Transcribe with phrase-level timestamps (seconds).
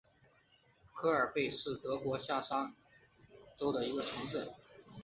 [0.95, 2.71] 卡尔贝是德国下萨克
[3.27, 4.47] 森州的一个市镇。